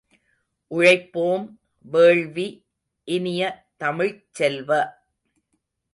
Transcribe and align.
உழைப்பாம் 0.71 1.45
வேள்வி 1.85 2.47
இனிய 3.07 3.43
தமிழ்ச் 3.77 4.25
செல்வ! 4.31 4.69